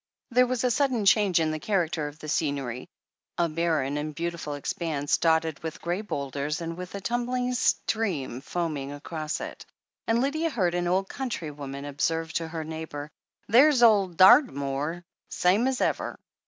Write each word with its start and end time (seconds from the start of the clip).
There 0.31 0.47
was 0.47 0.63
a 0.63 0.71
sudden 0.71 1.05
change 1.05 1.39
in 1.39 1.51
the 1.51 1.59
character 1.59 2.07
of 2.07 2.17
the 2.17 2.27
scenery— 2.27 2.89
3. 3.37 3.49
barren 3.49 3.97
and 3.97 4.15
beautiful 4.15 4.55
expanse, 4.55 5.19
dotted 5.19 5.61
with 5.61 5.79
grey 5.79 6.01
boulders 6.01 6.59
and 6.59 6.75
with 6.75 6.95
a 6.95 7.01
tiunbling 7.01 7.53
stream 7.53 8.41
foaming 8.41 8.91
across 8.91 9.39
it— 9.39 9.63
^and 10.09 10.19
Lydia 10.19 10.49
heard 10.49 10.73
an 10.73 10.87
old 10.87 11.07
cotmtry 11.07 11.55
woman 11.55 11.85
observe 11.85 12.33
to 12.33 12.47
her 12.47 12.63
neighbour: 12.63 13.11
"There's 13.47 13.83
ole 13.83 14.07
Dartymoor, 14.09 15.03
same 15.29 15.67
as 15.67 15.79
ever." 15.81 16.17